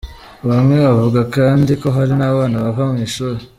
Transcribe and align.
Bamwe 0.49 0.75
bavuga 0.85 1.19
kandi 1.35 1.71
ko 1.81 1.87
hari 1.95 2.13
n’abana 2.19 2.55
bava 2.63 2.83
mu 2.91 2.97
ishuri. 3.07 3.41